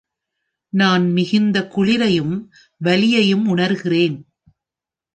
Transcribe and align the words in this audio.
நான் 0.73 1.11
மிகுந்த 1.11 1.67
குளிரையும் 1.67 2.33
வலியையும் 2.77 3.57
உணர்கிறேன். 3.57 4.17